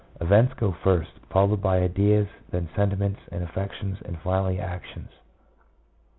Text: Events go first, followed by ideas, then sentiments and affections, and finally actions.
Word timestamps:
Events 0.19 0.55
go 0.55 0.71
first, 0.71 1.11
followed 1.29 1.61
by 1.61 1.81
ideas, 1.83 2.27
then 2.49 2.69
sentiments 2.75 3.19
and 3.31 3.43
affections, 3.43 3.99
and 4.03 4.17
finally 4.19 4.59
actions. 4.59 5.09